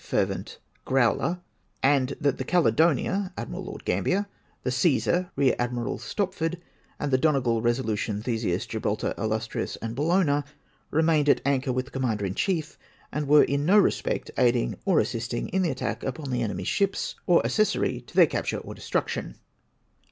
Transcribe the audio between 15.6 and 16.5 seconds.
the attack upon the